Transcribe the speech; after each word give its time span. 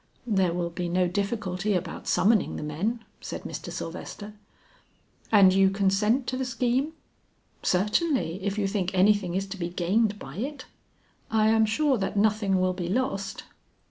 "There 0.25 0.51
will 0.51 0.71
be 0.71 0.89
no 0.89 1.07
difficulty 1.07 1.75
about 1.75 2.07
summoning 2.07 2.55
the 2.55 2.63
men," 2.63 3.05
said 3.19 3.43
Mr. 3.43 3.71
Sylvester. 3.71 4.33
"And 5.31 5.53
you 5.53 5.69
consent 5.69 6.25
to 6.25 6.37
the 6.37 6.43
scheme?" 6.43 6.93
"Certainly, 7.61 8.41
if 8.41 8.57
you 8.57 8.67
think 8.67 8.95
anything 8.95 9.35
is 9.35 9.45
to 9.45 9.57
be 9.57 9.69
gained 9.69 10.17
by 10.17 10.37
it." 10.37 10.65
"I 11.29 11.49
am 11.49 11.67
sure 11.67 11.99
that 11.99 12.17
nothing 12.17 12.59
will 12.59 12.73
be 12.73 12.89
lost. 12.89 13.43